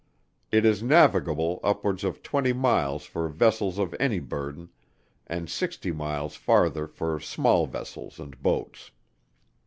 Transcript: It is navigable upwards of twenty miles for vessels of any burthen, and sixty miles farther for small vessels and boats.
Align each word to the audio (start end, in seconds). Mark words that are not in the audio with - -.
It 0.51 0.65
is 0.65 0.81
navigable 0.81 1.59
upwards 1.63 2.03
of 2.03 2.23
twenty 2.23 2.53
miles 2.53 3.05
for 3.05 3.29
vessels 3.29 3.77
of 3.77 3.93
any 3.99 4.17
burthen, 4.19 4.69
and 5.27 5.47
sixty 5.47 5.91
miles 5.91 6.35
farther 6.35 6.87
for 6.87 7.19
small 7.19 7.67
vessels 7.67 8.19
and 8.19 8.41
boats. 8.41 8.89